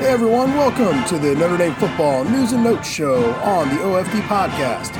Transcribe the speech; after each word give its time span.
Hey 0.00 0.12
everyone, 0.12 0.54
welcome 0.54 1.04
to 1.08 1.18
the 1.18 1.34
Notre 1.34 1.58
Dame 1.58 1.74
Football 1.74 2.24
News 2.24 2.52
and 2.52 2.64
Notes 2.64 2.88
Show 2.88 3.32
on 3.42 3.68
the 3.68 3.74
OFD 3.82 4.22
Podcast. 4.22 4.96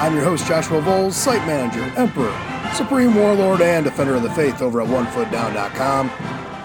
I'm 0.00 0.14
your 0.14 0.22
host, 0.22 0.46
Joshua 0.46 0.80
Vowles, 0.80 1.14
site 1.14 1.44
manager, 1.44 1.82
emperor, 1.96 2.32
supreme 2.72 3.16
warlord, 3.16 3.62
and 3.62 3.84
defender 3.84 4.14
of 4.14 4.22
the 4.22 4.30
faith 4.30 4.62
over 4.62 4.80
at 4.80 4.86
OneFootDown.com 4.86 6.08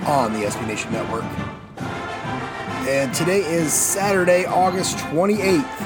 on 0.05 0.33
the 0.33 0.41
SB 0.45 0.67
Nation 0.67 0.91
Network. 0.91 1.23
And 2.87 3.11
today 3.15 3.39
is 3.39 3.73
Saturday, 3.73 4.45
August 4.45 4.97
28th. 4.97 5.81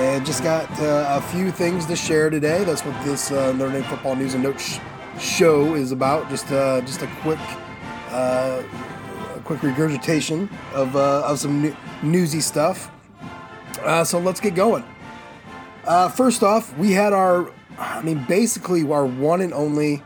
And 0.00 0.26
just 0.26 0.42
got 0.42 0.68
uh, 0.80 1.06
a 1.16 1.22
few 1.30 1.52
things 1.52 1.86
to 1.86 1.94
share 1.94 2.28
today. 2.28 2.64
That's 2.64 2.84
what 2.84 3.04
this 3.04 3.30
uh, 3.30 3.52
Notre 3.52 3.70
Dame 3.70 3.84
Football 3.84 4.16
News 4.16 4.34
and 4.34 4.42
Notes 4.42 4.64
sh- 4.64 4.80
show 5.20 5.76
is 5.76 5.92
about. 5.92 6.28
Just, 6.28 6.50
uh, 6.50 6.80
just 6.80 7.02
a 7.02 7.06
quick 7.22 7.38
uh, 8.10 8.64
quick 9.46 9.62
regurgitation 9.62 10.50
of, 10.74 10.96
uh, 10.96 11.22
of 11.24 11.38
some 11.38 11.62
new- 11.62 11.76
newsy 12.02 12.40
stuff. 12.40 12.90
Uh, 13.82 14.02
so 14.04 14.18
let's 14.18 14.40
get 14.40 14.54
going. 14.54 14.84
Uh, 15.84 16.08
first 16.08 16.42
off, 16.42 16.76
we 16.76 16.92
had 16.92 17.12
our, 17.12 17.50
I 17.78 18.02
mean, 18.02 18.24
basically 18.28 18.82
our 18.90 19.06
one 19.06 19.40
and 19.40 19.54
only 19.54 20.02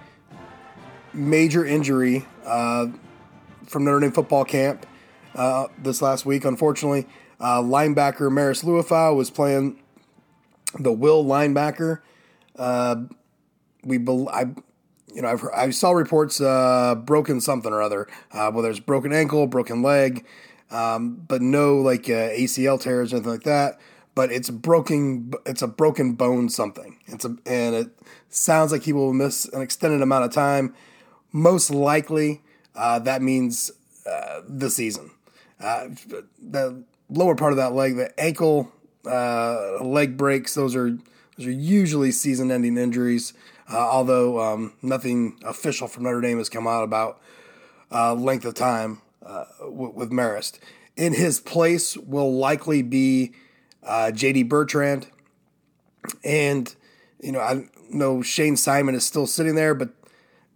major 1.15 1.65
injury 1.65 2.27
uh, 2.45 2.89
from 3.67 3.85
Notre 3.85 4.01
Dame 4.01 4.13
football 4.13 4.45
camp 4.45 4.85
uh, 5.35 5.69
this 5.79 6.03
last 6.03 6.27
week. 6.27 6.45
Unfortunately, 6.45 7.07
uh, 7.41 7.63
linebacker 7.63 8.31
Marist 8.31 8.65
Liufau 8.65 9.17
was 9.17 9.31
playing 9.31 9.81
the 10.79 10.93
will 10.93 11.25
linebacker. 11.25 12.01
we, 13.83 13.97
be- 13.97 14.27
I 14.31 14.55
you 15.15 15.23
know, 15.23 15.29
I've 15.29 15.41
heard, 15.41 15.53
I 15.55 15.71
saw 15.71 15.93
reports 15.93 16.41
uh, 16.41 16.95
broken 16.95 17.41
something 17.41 17.73
or 17.73 17.83
other, 17.83 18.07
uh, 18.33 18.51
whether 18.51 18.71
it's 18.71 18.81
broken 18.81 19.13
ankle, 19.13 19.47
broken 19.47 19.83
leg, 19.83 20.25
um, 20.71 21.25
but 21.27 21.43
no 21.43 21.77
like 21.77 22.09
uh, 22.09 22.31
ACL 22.31 22.81
tears 22.81 23.13
or 23.13 23.17
anything 23.17 23.33
like 23.33 23.43
that. 23.43 23.81
But 24.15 24.33
it's 24.33 24.51
broken. 24.51 25.33
It's 25.47 25.63
a 25.63 25.69
broken 25.69 26.15
bone 26.15 26.49
something. 26.49 26.99
It's 27.07 27.25
a 27.25 27.37
and 27.47 27.75
it 27.75 27.89
sounds 28.29 28.73
like 28.73 28.83
he 28.83 28.93
will 28.93 29.13
miss 29.13 29.47
an 29.47 29.63
extended 29.63 30.03
amount 30.03 30.25
of 30.25 30.33
time. 30.33 30.75
Most 31.33 31.71
likely, 31.71 32.43
uh, 32.75 32.99
that 33.01 33.23
means 33.23 33.71
uh, 34.05 34.41
the 34.47 34.69
season. 34.69 35.13
Uh, 35.61 35.89
the 36.43 36.83
lower 37.09 37.37
part 37.37 37.53
of 37.53 37.57
that 37.59 37.73
leg, 37.73 37.97
the 37.97 38.21
ankle, 38.21 38.73
leg 39.05 40.17
breaks. 40.17 40.55
Those 40.55 40.75
are 40.75 40.91
those 41.37 41.47
are 41.47 41.53
usually 41.53 42.11
season-ending 42.11 42.77
injuries. 42.77 43.33
Uh, 43.73 43.79
although 43.79 44.41
um, 44.41 44.73
nothing 44.83 45.39
official 45.45 45.87
from 45.87 46.03
Notre 46.03 46.21
Dame 46.21 46.39
has 46.39 46.49
come 46.49 46.67
out 46.67 46.83
about 46.83 47.21
uh, 47.93 48.15
length 48.15 48.45
of 48.45 48.55
time 48.55 49.01
uh, 49.25 49.45
w- 49.61 49.93
with 49.95 50.11
Marist. 50.11 50.59
In 50.97 51.15
his 51.15 51.41
place 51.41 51.97
will 51.97 52.35
likely 52.35 52.83
be 52.83 53.33
uh, 53.83 54.11
J.D. 54.11 54.45
Bertrand, 54.45 55.07
and 56.25 56.75
you 57.23 57.33
know 57.33 57.41
I 57.41 57.69
know 57.91 58.23
Shayne 58.23 58.57
Simon 58.57 58.95
is 58.95 59.05
still 59.05 59.27
sitting 59.27 59.55
there, 59.55 59.75
but 59.75 59.91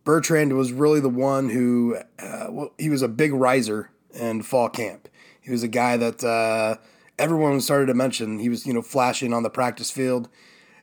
Bertrand 0.05 0.53
was 0.55 0.73
really 0.73 1.01
the 1.01 1.09
one 1.09 1.51
who 1.51 1.97
uh, 2.19 2.47
well, 2.51 2.73
he 2.79 2.91
was 2.91 3.03
a 3.03 3.09
big 3.09 3.33
riser 3.33 3.91
in 4.13 4.43
fall 4.43 4.69
camp. 4.69 5.09
He 5.41 5.51
was 5.51 5.63
a 5.63 5.69
guy 5.69 5.97
that 5.97 6.23
uh, 6.25 6.77
everyone 7.19 7.61
started 7.61 7.87
to 7.87 7.95
mention. 7.95 8.39
He 8.39 8.49
was 8.49 8.67
you 8.67 8.75
know 8.75 8.83
flashing 8.83 9.33
on 9.33 9.43
the 9.43 9.51
practice 9.51 9.91
field, 9.91 10.29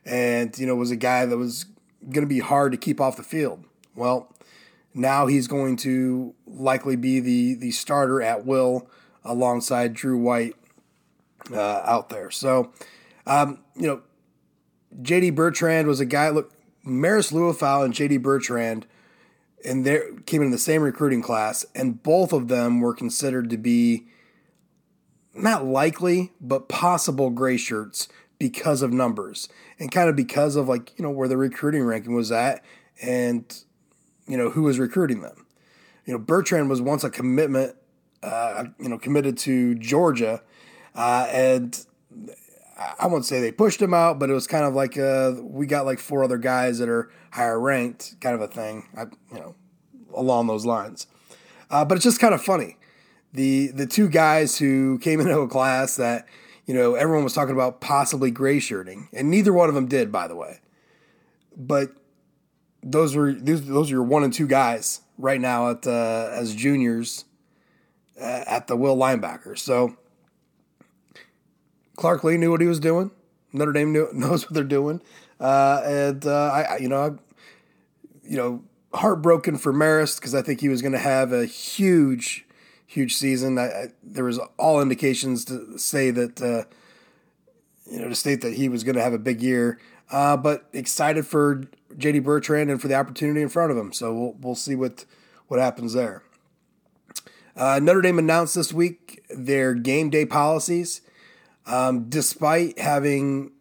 and 0.04 0.56
you 0.58 0.66
know 0.66 0.74
was 0.74 0.90
a 0.90 0.96
guy 0.96 1.26
that 1.26 1.36
was 1.36 1.66
going 2.10 2.26
to 2.26 2.26
be 2.26 2.40
hard 2.40 2.72
to 2.72 2.78
keep 2.78 3.00
off 3.00 3.16
the 3.16 3.22
field. 3.22 3.64
Well, 3.94 4.32
now 4.94 5.26
he's 5.26 5.46
going 5.46 5.76
to 5.78 6.34
likely 6.46 6.96
be 6.96 7.20
the 7.20 7.54
the 7.54 7.70
starter 7.70 8.20
at 8.22 8.44
will 8.44 8.88
alongside 9.24 9.94
Drew 9.94 10.18
White 10.18 10.54
uh, 11.52 11.82
out 11.84 12.08
there. 12.08 12.30
So, 12.30 12.72
um, 13.26 13.58
you 13.74 13.86
know, 13.86 14.02
JD 15.00 15.34
Bertrand 15.34 15.86
was 15.86 16.00
a 16.00 16.04
guy. 16.04 16.28
Look, 16.28 16.52
Marist 16.86 17.32
Liufau 17.32 17.84
and 17.84 17.94
JD 17.94 18.22
Bertrand, 18.22 18.86
and 19.64 19.84
they 19.84 20.00
came 20.26 20.42
in 20.42 20.50
the 20.50 20.58
same 20.58 20.82
recruiting 20.82 21.22
class, 21.22 21.64
and 21.74 22.02
both 22.02 22.32
of 22.32 22.48
them 22.48 22.80
were 22.80 22.94
considered 22.94 23.48
to 23.50 23.56
be 23.56 24.06
not 25.34 25.64
likely, 25.64 26.32
but 26.40 26.68
possible 26.68 27.30
gray 27.30 27.56
shirts 27.56 28.08
because 28.42 28.82
of 28.82 28.92
numbers 28.92 29.48
and 29.78 29.92
kind 29.92 30.08
of 30.08 30.16
because 30.16 30.56
of 30.56 30.68
like 30.68 30.98
you 30.98 31.02
know 31.04 31.12
where 31.12 31.28
the 31.28 31.36
recruiting 31.36 31.84
ranking 31.84 32.12
was 32.12 32.32
at 32.32 32.60
and 33.00 33.62
you 34.26 34.36
know 34.36 34.50
who 34.50 34.62
was 34.62 34.80
recruiting 34.80 35.20
them. 35.20 35.46
You 36.06 36.14
know 36.14 36.18
Bertrand 36.18 36.68
was 36.68 36.82
once 36.82 37.04
a 37.04 37.10
commitment, 37.10 37.76
uh, 38.20 38.64
you 38.80 38.88
know 38.88 38.98
committed 38.98 39.38
to 39.38 39.76
Georgia, 39.76 40.42
uh, 40.96 41.28
and 41.30 41.86
I 42.98 43.06
won't 43.06 43.24
say 43.24 43.40
they 43.40 43.52
pushed 43.52 43.80
him 43.80 43.94
out, 43.94 44.18
but 44.18 44.28
it 44.28 44.32
was 44.32 44.48
kind 44.48 44.64
of 44.64 44.74
like 44.74 44.98
uh, 44.98 45.34
we 45.40 45.66
got 45.66 45.86
like 45.86 46.00
four 46.00 46.24
other 46.24 46.38
guys 46.38 46.80
that 46.80 46.88
are 46.88 47.12
higher 47.30 47.60
ranked, 47.60 48.20
kind 48.20 48.34
of 48.34 48.40
a 48.40 48.48
thing. 48.48 48.88
I, 48.96 49.02
you 49.32 49.38
know, 49.38 49.54
along 50.12 50.48
those 50.48 50.66
lines. 50.66 51.06
Uh, 51.70 51.84
but 51.84 51.94
it's 51.94 52.04
just 52.04 52.18
kind 52.18 52.34
of 52.34 52.42
funny. 52.42 52.76
The 53.32 53.68
the 53.68 53.86
two 53.86 54.08
guys 54.08 54.58
who 54.58 54.98
came 54.98 55.20
into 55.20 55.38
a 55.38 55.46
class 55.46 55.94
that 55.94 56.26
you 56.66 56.74
know, 56.74 56.94
everyone 56.94 57.24
was 57.24 57.34
talking 57.34 57.54
about 57.54 57.80
possibly 57.80 58.30
gray 58.30 58.60
shirting, 58.60 59.08
and 59.12 59.30
neither 59.30 59.52
one 59.52 59.68
of 59.68 59.74
them 59.74 59.86
did, 59.86 60.12
by 60.12 60.28
the 60.28 60.36
way. 60.36 60.60
But 61.56 61.92
those 62.82 63.16
were 63.16 63.32
those, 63.32 63.66
those 63.66 63.90
are 63.90 63.94
your 63.94 64.02
one 64.02 64.24
and 64.24 64.32
two 64.32 64.46
guys 64.46 65.00
right 65.18 65.40
now 65.40 65.70
at 65.70 65.86
uh, 65.86 66.30
as 66.32 66.54
juniors 66.54 67.24
uh, 68.20 68.44
at 68.46 68.66
the 68.66 68.76
will 68.76 68.96
linebacker. 68.96 69.58
So 69.58 69.96
Clark 71.96 72.24
Lea 72.24 72.38
knew 72.38 72.50
what 72.50 72.60
he 72.60 72.66
was 72.66 72.80
doing. 72.80 73.10
Notre 73.52 73.72
Dame 73.72 73.92
knew, 73.92 74.08
knows 74.14 74.44
what 74.44 74.54
they're 74.54 74.64
doing, 74.64 75.02
uh, 75.40 75.82
and 75.84 76.26
uh, 76.26 76.50
I, 76.52 76.76
you 76.78 76.88
know, 76.88 77.02
I, 77.02 77.10
you 78.22 78.36
know, 78.36 78.62
heartbroken 78.94 79.58
for 79.58 79.72
Marist 79.72 80.20
because 80.20 80.34
I 80.34 80.42
think 80.42 80.60
he 80.60 80.68
was 80.68 80.80
going 80.80 80.92
to 80.92 80.98
have 80.98 81.32
a 81.32 81.44
huge 81.44 82.46
huge 82.92 83.16
season. 83.16 83.58
I, 83.58 83.64
I, 83.64 83.88
there 84.02 84.24
was 84.24 84.38
all 84.58 84.80
indications 84.80 85.44
to 85.46 85.78
say 85.78 86.10
that 86.10 86.40
uh, 86.42 86.64
you 87.90 88.00
know 88.00 88.08
to 88.08 88.14
state 88.14 88.42
that 88.42 88.54
he 88.54 88.68
was 88.68 88.84
going 88.84 88.96
to 88.96 89.02
have 89.02 89.12
a 89.12 89.18
big 89.18 89.42
year. 89.42 89.80
Uh, 90.10 90.36
but 90.36 90.68
excited 90.72 91.26
for 91.26 91.62
JD 91.96 92.22
Bertrand 92.22 92.70
and 92.70 92.80
for 92.80 92.88
the 92.88 92.94
opportunity 92.94 93.40
in 93.40 93.48
front 93.48 93.72
of 93.72 93.78
him. 93.78 93.92
So 93.92 94.12
we'll 94.12 94.36
we'll 94.40 94.54
see 94.54 94.74
what 94.74 95.04
what 95.48 95.58
happens 95.58 95.94
there. 95.94 96.22
Uh, 97.56 97.80
Notre 97.82 98.02
Dame 98.02 98.18
announced 98.18 98.54
this 98.54 98.72
week 98.72 99.24
their 99.30 99.74
game 99.74 100.10
day 100.10 100.26
policies, 100.26 101.00
um, 101.66 102.08
despite 102.08 102.78
having 102.78 103.52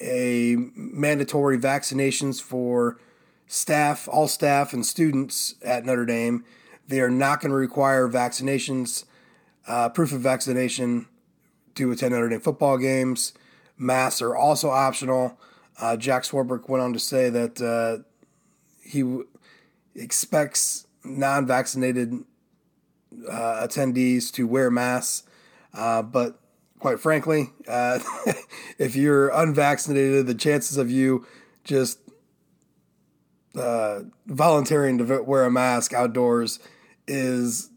a 0.00 0.56
mandatory 0.74 1.58
vaccinations 1.58 2.40
for 2.40 2.98
staff, 3.46 4.08
all 4.08 4.28
staff 4.28 4.72
and 4.72 4.86
students 4.86 5.56
at 5.62 5.84
Notre 5.84 6.06
Dame. 6.06 6.44
They 6.90 7.00
are 7.00 7.10
not 7.10 7.40
going 7.40 7.50
to 7.50 7.56
require 7.56 8.08
vaccinations, 8.08 9.04
uh, 9.68 9.90
proof 9.90 10.10
of 10.12 10.22
vaccination 10.22 11.06
to 11.76 11.92
attend 11.92 12.12
Notre 12.12 12.28
Dame 12.28 12.40
football 12.40 12.78
games. 12.78 13.32
Masks 13.78 14.20
are 14.20 14.34
also 14.34 14.70
optional. 14.70 15.38
Uh, 15.80 15.96
Jack 15.96 16.24
Swarbrick 16.24 16.68
went 16.68 16.82
on 16.82 16.92
to 16.92 16.98
say 16.98 17.30
that 17.30 17.62
uh, 17.62 18.02
he 18.82 19.02
w- 19.02 19.28
expects 19.94 20.88
non 21.04 21.46
vaccinated 21.46 22.24
uh, 23.30 23.64
attendees 23.64 24.32
to 24.32 24.48
wear 24.48 24.68
masks, 24.68 25.22
uh, 25.72 26.02
but 26.02 26.40
quite 26.80 26.98
frankly, 26.98 27.50
uh, 27.68 28.00
if 28.78 28.96
you're 28.96 29.28
unvaccinated, 29.28 30.26
the 30.26 30.34
chances 30.34 30.76
of 30.76 30.90
you 30.90 31.24
just 31.62 32.00
uh, 33.54 34.00
volunteering 34.26 34.98
to 34.98 35.22
wear 35.22 35.44
a 35.44 35.50
mask 35.52 35.92
outdoors 35.92 36.58
is 37.06 37.70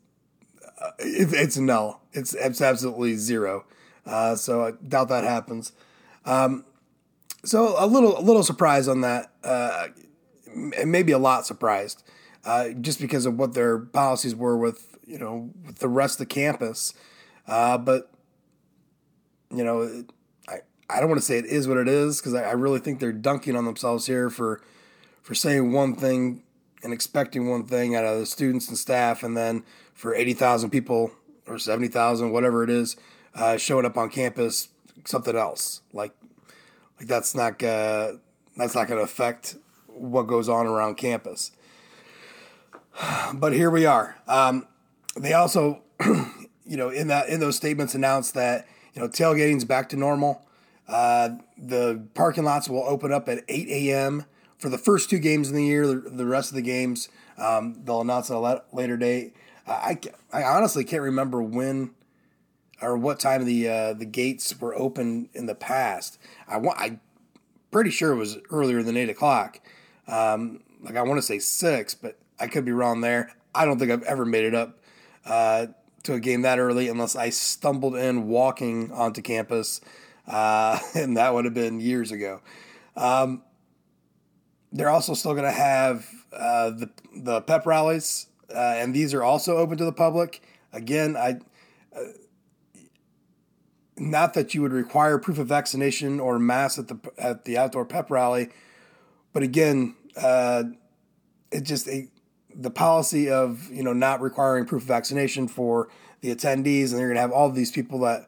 uh, 0.81 0.91
it, 0.99 1.33
it's 1.33 1.57
null. 1.57 2.01
It's 2.13 2.33
it's 2.33 2.61
absolutely 2.61 3.15
zero. 3.15 3.65
Uh, 4.05 4.35
so 4.35 4.65
I 4.65 4.71
doubt 4.87 5.09
that 5.09 5.23
happens. 5.23 5.71
Um, 6.25 6.65
so 7.45 7.75
a 7.77 7.87
little 7.87 8.17
a 8.17 8.21
little 8.21 8.43
surprised 8.43 8.89
on 8.89 9.01
that, 9.01 9.31
uh, 9.43 9.87
maybe 10.85 11.11
a 11.11 11.17
lot 11.17 11.45
surprised. 11.45 12.03
uh, 12.45 12.69
just 12.81 12.99
because 12.99 13.25
of 13.25 13.37
what 13.37 13.53
their 13.53 13.79
policies 13.79 14.35
were 14.35 14.57
with 14.57 14.97
you 15.05 15.17
know 15.17 15.49
with 15.65 15.79
the 15.79 15.87
rest 15.89 16.15
of 16.15 16.27
the 16.27 16.33
campus. 16.33 16.93
Uh, 17.47 17.77
but 17.77 18.09
you 19.53 19.63
know, 19.63 20.03
I 20.47 20.59
I 20.89 20.99
don't 20.99 21.09
want 21.09 21.19
to 21.21 21.25
say 21.25 21.37
it 21.37 21.45
is 21.45 21.67
what 21.67 21.77
it 21.77 21.87
is 21.87 22.19
because 22.19 22.33
I, 22.33 22.43
I 22.43 22.51
really 22.53 22.79
think 22.79 22.99
they're 22.99 23.11
dunking 23.11 23.55
on 23.55 23.65
themselves 23.65 24.05
here 24.07 24.29
for 24.29 24.61
for 25.21 25.35
saying 25.35 25.71
one 25.71 25.95
thing 25.95 26.43
and 26.83 26.93
expecting 26.93 27.49
one 27.49 27.65
thing 27.65 27.95
out 27.95 28.05
of 28.05 28.19
the 28.19 28.25
students 28.25 28.67
and 28.67 28.77
staff, 28.77 29.23
and 29.23 29.35
then 29.35 29.63
for 29.93 30.13
eighty 30.13 30.33
thousand 30.33 30.69
people 30.69 31.11
or 31.47 31.57
seventy 31.57 31.87
thousand, 31.87 32.31
whatever 32.31 32.63
it 32.63 32.69
is, 32.69 32.95
uh, 33.35 33.57
showing 33.57 33.85
up 33.85 33.97
on 33.97 34.09
campus 34.09 34.69
something 35.05 35.35
else. 35.35 35.81
Like 35.93 36.13
like 36.99 37.07
that's 37.07 37.35
not 37.35 37.61
uh, 37.63 38.13
that's 38.57 38.75
not 38.75 38.87
going 38.87 38.99
to 38.99 39.03
affect 39.03 39.55
what 39.87 40.23
goes 40.23 40.49
on 40.49 40.67
around 40.67 40.95
campus. 40.95 41.51
But 43.33 43.53
here 43.53 43.71
we 43.71 43.85
are. 43.85 44.15
Um, 44.27 44.67
they 45.15 45.33
also, 45.33 45.81
you 46.65 46.77
know, 46.77 46.89
in 46.89 47.07
that 47.07 47.29
in 47.29 47.39
those 47.39 47.55
statements 47.55 47.95
announced 47.95 48.35
that 48.35 48.67
you 48.93 49.01
know 49.01 49.07
tailgating's 49.07 49.65
back 49.65 49.89
to 49.89 49.97
normal. 49.97 50.45
Uh, 50.87 51.29
the 51.57 52.05
parking 52.13 52.43
lots 52.43 52.69
will 52.69 52.83
open 52.83 53.11
up 53.11 53.29
at 53.29 53.43
8 53.47 53.67
a.m. 53.69 54.25
for 54.63 54.69
the 54.69 54.77
first 54.77 55.09
two 55.09 55.19
games 55.19 55.49
in 55.49 55.57
the 55.57 55.65
year. 55.65 55.85
The, 55.85 55.95
the 56.09 56.25
rest 56.25 56.49
of 56.49 56.55
the 56.55 56.61
games 56.61 57.09
um, 57.37 57.81
they'll 57.83 57.99
announce 57.99 58.31
at 58.31 58.37
a 58.37 58.61
later 58.71 58.95
date. 58.95 59.35
I, 59.67 59.99
I 60.31 60.43
honestly 60.43 60.85
can't 60.85 61.01
remember 61.01 61.43
when 61.43 61.91
or 62.81 62.97
what 62.97 63.19
time 63.19 63.43
the 63.43 63.67
uh, 63.67 63.93
the 63.93 64.05
gates 64.05 64.57
were 64.61 64.73
open 64.73 65.27
in 65.33 65.47
the 65.47 65.55
past. 65.55 66.17
I 66.47 66.59
I 66.59 66.99
pretty 67.71 67.89
sure 67.89 68.13
it 68.13 68.15
was 68.15 68.37
earlier 68.49 68.81
than 68.81 68.95
eight 68.95 69.09
o'clock. 69.09 69.59
Um, 70.07 70.63
like 70.81 70.95
I 70.95 71.01
want 71.01 71.17
to 71.17 71.21
say 71.21 71.39
six, 71.39 71.93
but 71.93 72.17
I 72.39 72.47
could 72.47 72.63
be 72.63 72.71
wrong 72.71 73.01
there. 73.01 73.35
I 73.53 73.65
don't 73.65 73.79
think 73.79 73.91
I've 73.91 74.03
ever 74.03 74.23
made 74.23 74.45
it 74.45 74.55
up 74.55 74.79
uh, 75.25 75.67
to 76.03 76.13
a 76.13 76.21
game 76.21 76.43
that 76.43 76.57
early 76.57 76.87
unless 76.87 77.17
I 77.17 77.31
stumbled 77.31 77.97
in 77.97 78.29
walking 78.29 78.93
onto 78.93 79.21
campus, 79.21 79.81
uh, 80.25 80.79
and 80.95 81.17
that 81.17 81.33
would 81.33 81.43
have 81.43 81.53
been 81.53 81.81
years 81.81 82.13
ago. 82.13 82.39
Um, 82.95 83.43
they're 84.73 84.89
also 84.89 85.13
still 85.13 85.33
going 85.33 85.45
to 85.45 85.51
have 85.51 86.09
uh, 86.33 86.71
the 86.71 86.89
the 87.15 87.41
pep 87.41 87.65
rallies, 87.65 88.27
uh, 88.53 88.57
and 88.57 88.93
these 88.93 89.13
are 89.13 89.23
also 89.23 89.57
open 89.57 89.77
to 89.77 89.85
the 89.85 89.93
public. 89.93 90.41
Again, 90.73 91.15
I 91.15 91.39
uh, 91.95 92.03
not 93.95 94.33
that 94.33 94.55
you 94.55 94.63
would 94.63 94.73
require 94.73 95.19
proof 95.19 95.37
of 95.37 95.47
vaccination 95.47 96.19
or 96.19 96.39
mask 96.39 96.79
at 96.79 96.87
the 96.87 96.99
at 97.17 97.45
the 97.45 97.57
outdoor 97.57 97.85
pep 97.85 98.09
rally, 98.09 98.49
but 99.31 99.43
again, 99.43 99.95
uh, 100.17 100.63
it 101.51 101.61
just 101.61 101.87
the 102.55 102.71
policy 102.71 103.29
of 103.29 103.69
you 103.71 103.83
know 103.83 103.93
not 103.93 104.21
requiring 104.21 104.65
proof 104.65 104.81
of 104.81 104.87
vaccination 104.87 105.47
for 105.47 105.87
the 106.21 106.35
attendees, 106.35 106.89
and 106.89 106.99
they're 106.99 107.07
going 107.07 107.15
to 107.15 107.21
have 107.21 107.31
all 107.31 107.51
these 107.51 107.71
people 107.71 107.99
that 107.99 108.27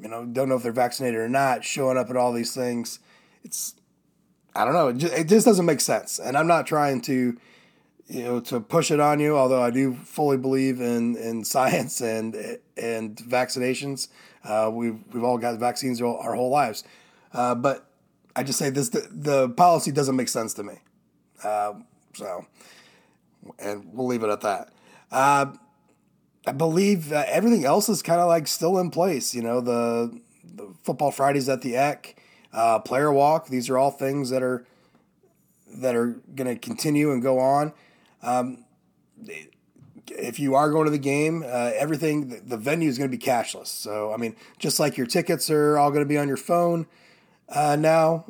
you 0.00 0.08
know 0.08 0.24
don't 0.24 0.48
know 0.48 0.54
if 0.54 0.62
they're 0.62 0.70
vaccinated 0.70 1.18
or 1.18 1.28
not 1.28 1.64
showing 1.64 1.98
up 1.98 2.08
at 2.08 2.16
all 2.16 2.32
these 2.32 2.54
things. 2.54 3.00
It's 3.42 3.74
I 4.54 4.64
don't 4.64 4.74
know. 4.74 4.88
It 4.88 5.24
just, 5.28 5.46
doesn't 5.46 5.64
make 5.64 5.80
sense, 5.80 6.18
and 6.18 6.36
I'm 6.36 6.46
not 6.46 6.66
trying 6.66 7.00
to 7.02 7.36
you 8.08 8.22
know 8.22 8.40
to 8.40 8.60
push 8.60 8.90
it 8.90 8.98
on 8.98 9.20
you 9.20 9.36
although 9.36 9.62
i 9.62 9.70
do 9.70 9.94
fully 9.94 10.36
believe 10.36 10.80
in 10.80 11.16
in 11.16 11.44
science 11.54 12.00
and 12.00 12.58
and 12.76 13.16
vaccinations. 13.16 14.08
Uh, 14.44 14.70
we've 14.72 14.98
we've 15.12 15.24
all 15.24 15.38
got 15.38 15.58
vaccines 15.58 16.00
our, 16.02 16.34
whole 16.34 16.50
lives. 16.50 16.84
Uh, 17.32 17.54
but 17.54 17.86
i 18.34 18.42
just 18.42 18.58
say 18.58 18.70
this 18.70 18.88
the, 18.88 19.08
the, 19.10 19.48
policy 19.50 19.92
doesn't 19.92 20.16
make 20.16 20.28
sense 20.28 20.54
to 20.54 20.62
me. 20.62 20.74
Uh, 21.42 21.74
so 22.14 22.44
and 23.58 23.88
we'll 23.92 24.06
leave 24.06 24.22
it 24.22 24.30
at 24.30 24.40
that. 24.40 24.72
Uh, 25.10 25.46
i 26.46 26.52
believe 26.52 27.12
everything 27.12 27.64
else 27.64 27.88
is 27.88 28.02
kind 28.02 28.20
of 28.20 28.26
like 28.26 28.48
still 28.48 28.78
in 28.78 28.90
place 28.90 29.32
you 29.32 29.42
know 29.42 29.60
the, 29.60 30.20
the 30.42 30.74
football 30.82 31.12
fridays 31.12 31.48
at 31.48 31.62
the 31.62 31.76
Eck, 31.76 32.20
uh, 32.52 32.78
player 32.78 33.12
walk 33.12 33.48
these 33.48 33.68
are 33.70 33.78
all 33.78 33.90
things 33.90 34.30
that 34.30 34.42
are 34.42 34.66
that 35.74 35.94
are 35.94 36.20
going 36.34 36.48
to 36.48 36.56
continue 36.56 37.12
and 37.12 37.22
go 37.22 37.38
on 37.38 37.72
um, 38.22 38.64
if 40.08 40.38
you 40.38 40.54
are 40.54 40.70
going 40.70 40.84
to 40.84 40.90
the 40.90 40.98
game, 40.98 41.42
uh, 41.42 41.70
everything 41.74 42.42
the 42.46 42.56
venue 42.56 42.88
is 42.88 42.98
going 42.98 43.10
to 43.10 43.16
be 43.16 43.22
cashless. 43.22 43.68
So 43.68 44.12
I 44.12 44.16
mean, 44.16 44.36
just 44.58 44.80
like 44.80 44.96
your 44.96 45.06
tickets 45.06 45.50
are 45.50 45.78
all 45.78 45.90
going 45.90 46.02
to 46.02 46.08
be 46.08 46.18
on 46.18 46.28
your 46.28 46.36
phone 46.36 46.86
uh, 47.48 47.76
now. 47.76 48.24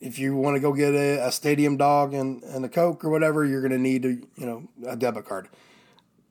If 0.00 0.18
you 0.18 0.34
want 0.34 0.56
to 0.56 0.60
go 0.60 0.72
get 0.72 0.94
a, 0.94 1.28
a, 1.28 1.30
stadium 1.30 1.76
dog 1.76 2.12
and, 2.12 2.42
and 2.42 2.64
a 2.64 2.68
coke 2.68 3.04
or 3.04 3.10
whatever, 3.10 3.44
you're 3.44 3.60
going 3.60 3.72
to 3.72 3.78
need 3.78 4.04
a 4.04 4.08
you 4.08 4.46
know 4.46 4.68
a 4.86 4.96
debit 4.96 5.26
card. 5.26 5.48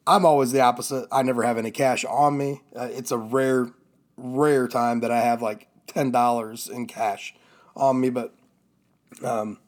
I'm 0.05 0.25
always 0.25 0.51
the 0.51 0.59
opposite. 0.59 1.07
I 1.11 1.21
never 1.23 1.43
have 1.43 1.57
any 1.57 1.71
cash 1.71 2.03
on 2.03 2.37
me. 2.37 2.61
Uh, 2.75 2.89
it's 2.91 3.11
a 3.11 3.17
rare, 3.17 3.71
rare 4.17 4.67
time 4.67 4.99
that 5.01 5.11
I 5.11 5.21
have 5.21 5.41
like 5.41 5.67
ten 5.87 6.11
dollars 6.11 6.67
in 6.67 6.87
cash 6.87 7.35
on 7.75 7.99
me, 7.99 8.09
but 8.09 8.33
um, 9.23 9.59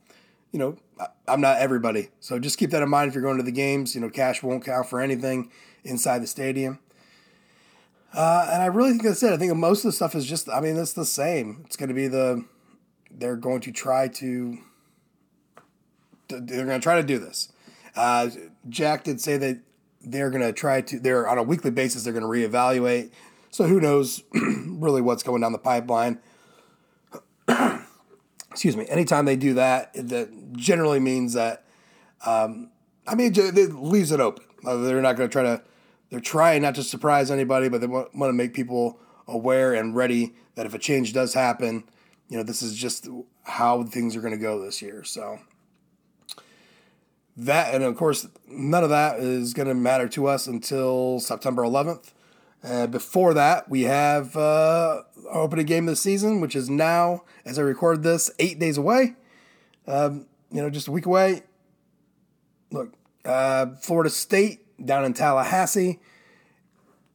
you 0.52 0.60
know, 0.60 0.78
I'm 1.28 1.42
not 1.42 1.58
everybody. 1.58 2.10
So 2.20 2.40
just 2.40 2.58
keep 2.58 2.70
that 2.72 2.84
in 2.84 2.90
mind 2.90 3.10
if 3.10 3.16
you're 3.16 3.24
going 3.24 3.38
to 3.38 3.44
the 3.44 3.52
games. 3.52 3.96
You 3.96 4.02
know, 4.02 4.10
cash 4.10 4.44
won't 4.44 4.64
count 4.64 4.88
for 4.88 5.02
anything 5.02 5.52
inside 5.84 6.20
the 6.20 6.28
stadium. 6.28 6.80
Uh, 8.14 8.48
and 8.54 8.62
I 8.62 8.68
really 8.68 8.92
think 8.92 9.04
that's 9.04 9.24
it. 9.24 9.34
I 9.34 9.38
think 9.38 9.56
most 9.56 9.80
of 9.80 9.86
the 9.86 9.92
stuff 9.92 10.14
is 10.14 10.28
just, 10.28 10.48
I 10.48 10.62
mean, 10.62 10.78
it's 10.78 10.94
the 10.94 11.06
same. 11.06 11.64
It's 11.66 11.76
going 11.76 11.90
to 11.90 11.96
be 11.96 12.08
the, 12.08 12.46
they're 13.10 13.36
going 13.36 13.60
to 13.62 13.72
try 13.72 14.08
to, 14.08 14.60
they're 16.30 16.66
going 16.66 16.80
to 16.80 16.84
try 16.84 16.96
to 16.96 17.08
do 17.08 17.18
this. 17.18 17.52
Uh, 17.96 18.30
Jack 18.70 19.04
did 19.04 19.20
say 19.20 19.38
that 19.38 19.62
they're 20.02 20.30
going 20.30 20.44
to 20.44 20.54
try 20.54 20.82
to, 20.82 21.00
they're 21.00 21.28
on 21.28 21.40
a 21.40 21.44
weekly 21.44 21.72
basis, 21.72 22.04
they're 22.04 22.14
going 22.14 22.22
to 22.22 22.30
reevaluate. 22.30 23.10
So 23.54 23.66
who 23.66 23.80
knows 23.80 24.24
really 24.34 25.02
what's 25.02 25.22
going 25.22 25.42
down 25.42 25.52
the 25.52 25.60
pipeline 25.60 26.20
excuse 28.52 28.78
me, 28.78 28.86
anytime 28.88 29.26
they 29.26 29.36
do 29.36 29.56
that, 29.56 29.94
that 29.94 30.54
generally 30.54 31.00
means 31.00 31.34
that, 31.34 31.66
um, 32.26 32.72
I 33.08 33.16
mean, 33.16 33.34
it 33.36 33.74
leaves 33.74 34.12
it 34.12 34.20
open. 34.20 34.46
Uh, 34.66 34.78
they're 34.78 35.02
not 35.02 35.18
going 35.18 35.30
to 35.30 35.32
try 35.32 35.44
to, 35.44 35.62
they're 36.10 36.20
trying 36.20 36.62
not 36.62 36.76
to 36.76 36.84
surprise 36.84 37.32
anybody, 37.32 37.70
but 37.70 37.82
they 37.82 37.88
want, 37.88 38.16
want 38.16 38.30
to 38.30 38.34
make 38.34 38.54
people 38.54 39.00
aware 39.28 39.74
and 39.74 39.96
ready 39.96 40.36
that 40.56 40.66
if 40.66 40.74
a 40.74 40.80
change 40.80 41.14
does 41.14 41.34
happen, 41.34 41.84
you 42.30 42.38
know, 42.38 42.44
this 42.44 42.62
is 42.62 42.76
just 42.76 43.08
how 43.44 43.84
things 43.84 44.16
are 44.16 44.22
going 44.22 44.34
to 44.34 44.40
go 44.40 44.64
this 44.64 44.82
year. 44.82 45.04
So 45.04 45.40
that, 47.36 47.74
and 47.74 47.84
of 47.84 47.98
course, 47.98 48.28
none 48.48 48.84
of 48.84 48.90
that 48.90 49.20
is 49.20 49.54
going 49.54 49.68
to 49.68 49.74
matter 49.74 50.08
to 50.10 50.28
us 50.28 50.48
until 50.48 51.20
September 51.20 51.64
11th. 51.64 52.14
Uh, 52.64 52.88
before 52.88 53.34
that, 53.34 53.70
we 53.70 53.82
have 53.82 54.38
uh, 54.38 55.02
our 55.30 55.42
opening 55.42 55.66
game 55.66 55.88
of 55.88 55.94
the 55.94 55.96
season, 55.98 56.40
which 56.40 56.56
is 56.56 56.70
now, 56.70 57.24
as 57.44 57.60
I 57.60 57.62
record 57.62 58.04
this, 58.04 58.32
eight 58.40 58.58
days 58.58 58.78
away. 58.78 59.16
Um, 59.86 60.28
you 60.50 60.62
know, 60.62 60.70
just 60.70 60.88
a 60.88 60.92
week 60.92 61.06
away. 61.06 61.44
Look, 62.72 62.94
uh, 63.26 63.68
Florida 63.82 64.10
State 64.10 64.62
down 64.84 65.04
in 65.04 65.14
Tallahassee, 65.14 66.00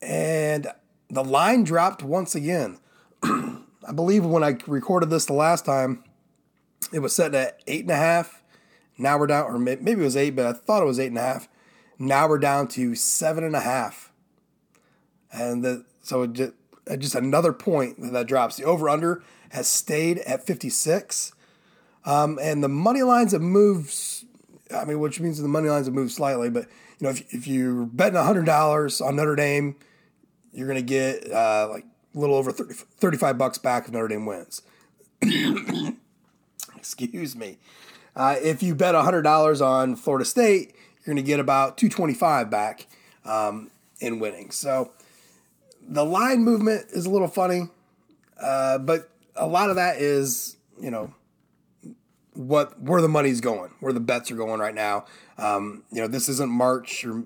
and 0.03 0.67
the 1.09 1.25
line 1.25 1.65
dropped 1.65 2.03
once 2.03 2.35
again. 2.35 2.79
I 3.23 3.93
believe 3.95 4.27
when 4.27 4.45
I 4.45 4.59
recorded 4.67 5.09
this 5.09 5.25
the 5.25 5.33
last 5.33 5.65
time, 5.65 6.05
it 6.93 6.99
was 6.99 7.15
set 7.15 7.35
at 7.35 7.63
eight 7.67 7.83
and 7.83 7.91
a 7.91 7.97
half. 7.97 8.43
Now 8.99 9.19
we're 9.19 9.29
down, 9.29 9.47
or 9.47 9.59
maybe 9.59 9.93
it 9.93 9.97
was 9.97 10.17
eight, 10.17 10.37
but 10.37 10.45
I 10.45 10.53
thought 10.53 10.83
it 10.83 10.87
was 10.87 11.01
eight 11.01 11.09
and 11.09 11.19
a 11.19 11.23
half. 11.23 11.49
Now 11.99 12.29
we're 12.29 12.39
down 12.39 12.69
to 12.69 12.95
seven 12.95 13.45
and 13.45 13.57
a 13.57 13.61
half 13.61 14.08
and 15.33 15.65
the, 15.65 15.85
so 16.03 16.27
just, 16.27 16.53
uh, 16.91 16.97
just 16.97 17.15
another 17.15 17.53
point 17.53 18.01
that, 18.01 18.13
that 18.13 18.27
drops. 18.27 18.57
The 18.57 18.65
over 18.65 18.89
under 18.89 19.23
has 19.51 19.69
stayed 19.69 20.19
at 20.19 20.47
56. 20.47 21.33
Um, 22.05 22.39
and 22.41 22.63
the 22.63 22.69
money 22.69 23.03
lines 23.03 23.33
have 23.33 23.43
moved, 23.43 23.95
I 24.75 24.85
mean, 24.85 24.99
which 25.01 25.21
means 25.21 25.41
the 25.41 25.49
money 25.49 25.69
lines 25.69 25.87
have 25.87 25.95
moved 25.95 26.13
slightly, 26.13 26.49
but 26.49 26.67
you 26.99 27.05
know, 27.05 27.11
if, 27.11 27.33
if 27.33 27.47
you're 27.47 27.85
betting 27.87 28.19
$100 28.19 29.07
on 29.07 29.17
Notre 29.17 29.37
Dame, 29.37 29.77
you're 30.53 30.67
going 30.67 30.79
to 30.79 30.83
get 30.83 31.31
uh, 31.31 31.69
like 31.71 31.85
a 32.15 32.19
little 32.19 32.37
over 32.37 32.51
30, 32.51 32.75
35 32.75 33.39
bucks 33.39 33.59
back 33.59 33.87
if 33.87 33.93
Notre 33.93 34.09
Dame 34.09 34.27
wins. 34.27 34.63
Excuse 36.77 37.37
me. 37.37 37.59
Uh, 38.17 38.37
if 38.43 38.63
you 38.63 38.75
bet 38.75 38.95
$100 38.95 39.65
on 39.65 39.95
Florida 39.95 40.25
State, 40.25 40.75
you're 41.05 41.15
going 41.15 41.17
to 41.17 41.23
get 41.23 41.39
about 41.39 41.79
225 41.79 42.51
back 42.51 42.87
um, 43.25 43.71
in 44.01 44.19
winning. 44.19 44.51
So 44.51 44.91
the 45.89 46.05
line 46.05 46.45
movement 46.45 46.87
is 46.91 47.07
a 47.07 47.11
little 47.11 47.29
funny, 47.29 47.69
uh, 48.41 48.79
but 48.79 49.11
a 49.35 49.47
lot 49.47 49.71
of 49.71 49.77
that 49.77 49.97
is 50.01 50.57
you 50.81 50.91
know 50.91 51.13
what 52.35 52.81
where 52.81 53.03
the 53.03 53.09
money's 53.09 53.41
going, 53.41 53.71
where 53.81 53.93
the 53.93 54.01
bets 54.01 54.31
are 54.31 54.37
going 54.37 54.61
right 54.61 54.75
now. 54.75 55.07
Um, 55.39 55.85
you 55.91 56.01
know, 56.01 56.09
this 56.09 56.29
isn't 56.29 56.51
March 56.51 57.05
or 57.05 57.25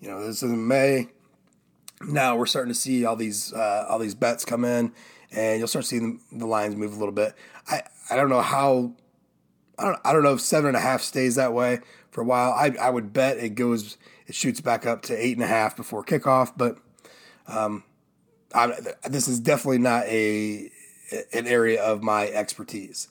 you 0.00 0.08
know 0.08 0.24
this 0.24 0.42
isn't 0.42 0.68
May. 0.68 1.08
Now 2.02 2.36
we're 2.36 2.46
starting 2.46 2.72
to 2.72 2.78
see 2.78 3.04
all 3.04 3.16
these 3.16 3.52
uh, 3.52 3.86
all 3.88 3.98
these 3.98 4.14
bets 4.14 4.44
come 4.44 4.64
in, 4.64 4.92
and 5.32 5.58
you'll 5.58 5.68
start 5.68 5.86
seeing 5.86 6.20
the, 6.30 6.46
lines 6.46 6.76
move 6.76 6.92
a 6.92 6.98
little 6.98 7.12
bit. 7.14 7.34
I 7.68 7.82
I 8.10 8.16
don't 8.16 8.28
know 8.28 8.42
how 8.42 8.92
I 9.78 9.84
don't, 9.86 9.98
I 10.04 10.12
don't 10.12 10.22
know 10.22 10.34
if 10.34 10.40
seven 10.40 10.68
and 10.68 10.76
a 10.76 10.80
half 10.80 11.00
stays 11.00 11.36
that 11.36 11.52
way 11.52 11.80
for 12.10 12.20
a 12.20 12.24
while. 12.24 12.52
I, 12.52 12.74
I 12.80 12.90
would 12.90 13.12
bet 13.12 13.38
it 13.38 13.50
goes, 13.50 13.96
it 14.26 14.34
shoots 14.34 14.60
back 14.60 14.86
up 14.86 15.02
to 15.02 15.16
eight 15.16 15.36
and 15.36 15.42
a 15.42 15.48
half 15.48 15.76
before 15.76 16.04
kickoff, 16.04 16.52
but 16.56 16.78
um, 17.48 17.82
I, 18.54 18.72
this 19.08 19.28
is 19.28 19.40
definitely 19.40 19.78
not 19.78 20.06
a 20.06 20.70
an 21.32 21.46
area 21.46 21.82
of 21.82 22.02
my 22.02 22.28
expertise. 22.28 23.08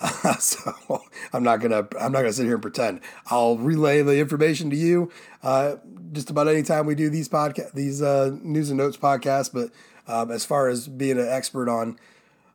Uh, 0.00 0.34
so 0.38 1.02
I'm 1.32 1.42
not 1.42 1.60
gonna 1.60 1.86
I'm 2.00 2.12
not 2.12 2.20
gonna 2.20 2.32
sit 2.32 2.44
here 2.44 2.54
and 2.54 2.62
pretend. 2.62 3.00
I'll 3.26 3.56
relay 3.56 4.02
the 4.02 4.18
information 4.18 4.70
to 4.70 4.76
you 4.76 5.10
uh, 5.42 5.76
just 6.12 6.30
about 6.30 6.48
any 6.48 6.62
time 6.62 6.86
we 6.86 6.94
do 6.94 7.10
these 7.10 7.28
podcast 7.28 7.72
these 7.72 8.02
uh, 8.02 8.36
news 8.42 8.70
and 8.70 8.78
notes 8.78 8.96
podcasts. 8.96 9.52
But 9.52 9.70
um, 10.12 10.30
as 10.30 10.44
far 10.44 10.68
as 10.68 10.86
being 10.88 11.18
an 11.18 11.28
expert 11.28 11.68
on 11.68 11.98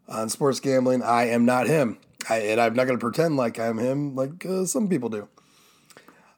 on 0.07 0.29
sports 0.29 0.59
gambling, 0.59 1.03
I 1.03 1.29
am 1.29 1.45
not 1.45 1.67
him, 1.67 1.97
I, 2.29 2.37
and 2.37 2.61
I'm 2.61 2.73
not 2.73 2.85
gonna 2.85 2.99
pretend 2.99 3.37
like 3.37 3.59
I'm 3.59 3.77
him 3.77 4.15
like 4.15 4.45
uh, 4.45 4.65
some 4.65 4.87
people 4.87 5.09
do. 5.09 5.27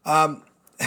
Um. 0.06 0.44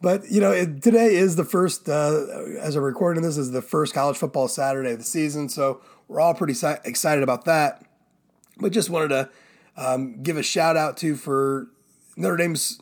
But 0.00 0.30
you 0.30 0.40
know, 0.40 0.52
it, 0.52 0.82
today 0.82 1.14
is 1.14 1.36
the 1.36 1.44
first, 1.44 1.88
uh, 1.88 2.26
as 2.60 2.76
I'm 2.76 2.82
recording 2.82 3.22
this, 3.22 3.36
is 3.36 3.50
the 3.52 3.62
first 3.62 3.94
college 3.94 4.16
football 4.16 4.48
Saturday 4.48 4.92
of 4.92 4.98
the 4.98 5.04
season. 5.04 5.48
So 5.48 5.80
we're 6.08 6.20
all 6.20 6.34
pretty 6.34 6.54
si- 6.54 6.74
excited 6.84 7.22
about 7.22 7.44
that. 7.46 7.84
But 8.58 8.72
just 8.72 8.90
wanted 8.90 9.08
to 9.08 9.30
um, 9.76 10.22
give 10.22 10.36
a 10.36 10.42
shout 10.42 10.76
out 10.76 10.96
to 10.98 11.16
for 11.16 11.68
Notre 12.16 12.36
Dame's 12.36 12.80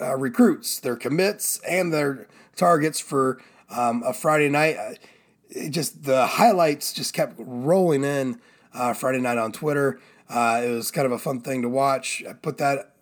uh, 0.00 0.16
recruits, 0.16 0.80
their 0.80 0.96
commits, 0.96 1.60
and 1.68 1.92
their 1.92 2.26
targets 2.56 3.00
for 3.00 3.40
um, 3.68 4.02
a 4.04 4.12
Friday 4.12 4.48
night. 4.48 4.76
Uh, 4.76 4.94
it 5.48 5.70
just 5.70 6.04
the 6.04 6.26
highlights 6.26 6.92
just 6.92 7.12
kept 7.12 7.34
rolling 7.38 8.04
in 8.04 8.40
uh, 8.72 8.92
Friday 8.92 9.20
night 9.20 9.38
on 9.38 9.52
Twitter. 9.52 10.00
Uh, 10.28 10.62
it 10.64 10.70
was 10.70 10.90
kind 10.90 11.06
of 11.06 11.12
a 11.12 11.18
fun 11.18 11.40
thing 11.40 11.62
to 11.62 11.68
watch. 11.68 12.22
I 12.28 12.34
put 12.34 12.58
that 12.58 12.94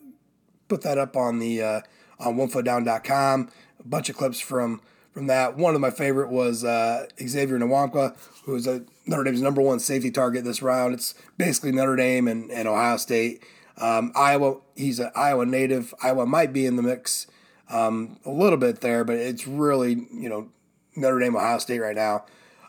put 0.68 0.82
that 0.82 0.98
up 0.98 1.16
on 1.16 1.38
the 1.38 1.62
uh, 1.62 1.80
on 2.18 2.36
onefootdown.com. 2.36 3.50
A 3.80 3.88
bunch 3.88 4.08
of 4.08 4.16
clips 4.16 4.40
from 4.40 4.80
from 5.12 5.26
that. 5.26 5.56
One 5.56 5.74
of 5.74 5.80
my 5.80 5.90
favorite 5.90 6.30
was 6.30 6.64
uh, 6.64 7.06
Xavier 7.20 7.58
Nwankpa, 7.58 8.16
who 8.44 8.54
is 8.54 8.66
a 8.66 8.84
Notre 9.06 9.24
Dame's 9.24 9.42
number 9.42 9.62
one 9.62 9.80
safety 9.80 10.10
target 10.10 10.44
this 10.44 10.62
round. 10.62 10.94
It's 10.94 11.14
basically 11.36 11.72
Notre 11.72 11.96
Dame 11.96 12.28
and, 12.28 12.50
and 12.50 12.68
Ohio 12.68 12.96
State. 12.96 13.42
Um, 13.78 14.12
Iowa, 14.14 14.58
he's 14.76 14.98
an 14.98 15.10
Iowa 15.14 15.46
native. 15.46 15.94
Iowa 16.02 16.26
might 16.26 16.52
be 16.52 16.66
in 16.66 16.76
the 16.76 16.82
mix 16.82 17.26
um, 17.70 18.18
a 18.24 18.30
little 18.30 18.58
bit 18.58 18.80
there, 18.80 19.04
but 19.04 19.16
it's 19.16 19.46
really, 19.46 20.06
you 20.12 20.28
know, 20.28 20.48
Notre 20.96 21.20
Dame, 21.20 21.36
Ohio 21.36 21.58
State 21.58 21.80
right 21.80 21.96
now. 21.96 22.24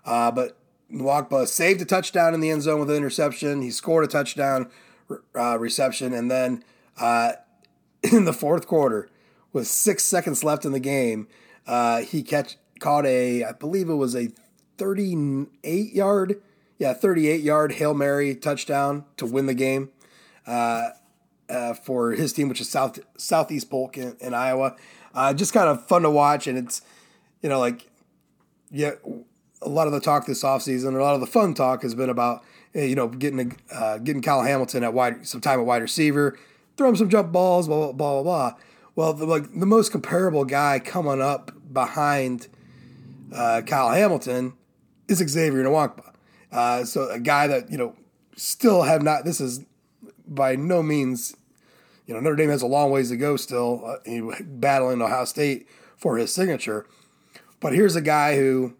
Uh, 0.05 0.31
but 0.31 0.57
Nwankpa 0.91 1.47
saved 1.47 1.81
a 1.81 1.85
touchdown 1.85 2.33
in 2.33 2.39
the 2.39 2.49
end 2.49 2.63
zone 2.63 2.79
with 2.79 2.89
an 2.89 2.95
interception. 2.95 3.61
He 3.61 3.71
scored 3.71 4.03
a 4.03 4.07
touchdown 4.07 4.69
uh, 5.35 5.57
reception. 5.57 6.13
And 6.13 6.29
then 6.29 6.63
uh, 6.99 7.33
in 8.03 8.25
the 8.25 8.33
fourth 8.33 8.67
quarter, 8.67 9.09
with 9.53 9.67
six 9.67 10.03
seconds 10.03 10.43
left 10.43 10.65
in 10.65 10.71
the 10.71 10.79
game, 10.79 11.27
uh, 11.67 12.01
he 12.01 12.23
catch 12.23 12.57
caught 12.79 13.05
a, 13.05 13.43
I 13.43 13.51
believe 13.51 13.89
it 13.89 13.95
was 13.95 14.15
a 14.15 14.29
38 14.77 15.93
yard, 15.93 16.41
yeah, 16.77 16.93
38 16.93 17.41
yard 17.41 17.73
hail 17.73 17.93
mary 17.93 18.35
touchdown 18.35 19.05
to 19.17 19.25
win 19.25 19.45
the 19.45 19.53
game 19.53 19.89
uh, 20.47 20.89
uh, 21.49 21.73
for 21.73 22.11
his 22.11 22.33
team, 22.33 22.49
which 22.49 22.61
is 22.61 22.69
South 22.69 22.99
Southeast 23.17 23.69
Polk 23.69 23.97
in, 23.97 24.15
in 24.19 24.33
Iowa. 24.33 24.75
Uh, 25.13 25.33
just 25.33 25.53
kind 25.53 25.67
of 25.67 25.85
fun 25.87 26.03
to 26.03 26.09
watch, 26.09 26.47
and 26.47 26.57
it's 26.57 26.81
you 27.41 27.49
know 27.49 27.59
like 27.59 27.89
yeah, 28.71 28.91
a 29.61 29.69
lot 29.69 29.87
of 29.87 29.93
the 29.93 29.99
talk 29.99 30.25
this 30.25 30.43
offseason, 30.43 30.95
a 30.95 31.01
lot 31.01 31.15
of 31.15 31.21
the 31.21 31.27
fun 31.27 31.53
talk 31.53 31.81
has 31.81 31.95
been 31.95 32.09
about 32.09 32.43
you 32.73 32.95
know 32.95 33.07
getting 33.07 33.57
uh, 33.73 33.97
getting 33.97 34.21
Kyle 34.21 34.43
Hamilton 34.43 34.83
at 34.83 34.93
wide 34.93 35.27
some 35.27 35.41
time 35.41 35.59
at 35.59 35.65
wide 35.65 35.81
receiver, 35.81 36.37
throw 36.77 36.89
him 36.89 36.95
some 36.95 37.09
jump 37.09 37.31
balls, 37.31 37.67
blah 37.67 37.91
blah 37.91 37.91
blah 37.91 38.23
blah. 38.23 38.51
blah. 38.51 38.59
Well, 38.99 39.13
the, 39.13 39.25
like 39.25 39.57
the 39.57 39.65
most 39.65 39.93
comparable 39.93 40.43
guy 40.43 40.77
coming 40.79 41.21
up 41.21 41.53
behind 41.71 42.49
uh, 43.33 43.61
Kyle 43.65 43.91
Hamilton 43.91 44.55
is 45.07 45.19
Xavier 45.19 45.63
Nwankpa. 45.63 46.11
Uh, 46.51 46.83
so 46.83 47.09
a 47.09 47.17
guy 47.17 47.47
that 47.47 47.71
you 47.71 47.77
know 47.77 47.95
still 48.35 48.81
have 48.81 49.01
not. 49.01 49.23
This 49.23 49.39
is 49.39 49.63
by 50.27 50.57
no 50.57 50.83
means, 50.83 51.33
you 52.07 52.13
know, 52.13 52.19
Notre 52.19 52.35
Dame 52.35 52.49
has 52.49 52.61
a 52.61 52.67
long 52.67 52.91
ways 52.91 53.07
to 53.07 53.15
go 53.15 53.37
still, 53.37 53.85
uh, 53.85 54.35
battling 54.41 55.01
Ohio 55.01 55.23
State 55.23 55.69
for 55.95 56.17
his 56.17 56.33
signature. 56.33 56.85
But 57.61 57.71
here's 57.71 57.95
a 57.95 58.01
guy 58.01 58.35
who 58.35 58.73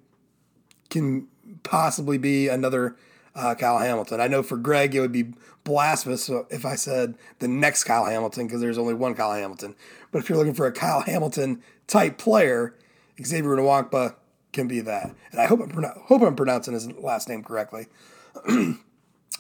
can 0.90 1.30
possibly 1.64 2.18
be 2.18 2.50
another 2.50 2.98
uh, 3.40 3.56
Kyle 3.56 3.78
Hamilton. 3.78 4.20
I 4.20 4.28
know 4.28 4.44
for 4.44 4.58
Greg 4.58 4.94
it 4.94 5.00
would 5.00 5.14
be 5.14 5.34
blasphemous 5.64 6.30
if 6.50 6.66
I 6.66 6.76
said 6.76 7.16
the 7.40 7.48
next 7.48 7.86
Kyle 7.86 8.06
Hamilton 8.06 8.48
because 8.48 8.60
there's 8.60 8.78
only 8.78 8.94
one 8.94 9.16
Kyle 9.16 9.34
Hamilton. 9.34 9.76
But 10.12 10.20
if 10.20 10.30
you're 10.30 10.38
looking 10.38 10.54
for 10.54 10.68
a 10.68 10.72
Kyle 10.72 11.02
Hamilton 11.02 11.62
type 11.88 12.18
player, 12.18 12.76
Xavier 13.24 13.56
Nwankpa 13.56 14.16
can 14.52 14.68
be 14.68 14.82
that. 14.82 15.16
And 15.32 15.40
I 15.40 15.46
hope 15.46 15.62
I'm, 15.62 15.84
hope 16.06 16.22
I'm 16.22 16.36
pronouncing 16.36 16.74
his 16.74 16.92
last 16.94 17.30
name 17.30 17.44
correctly. 17.44 17.88